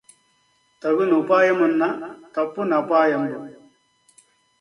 తగు 0.81 1.03
నుపాయమున్న 1.03 1.83
తప్పు 2.35 2.61
నపాయంబు 2.61 3.37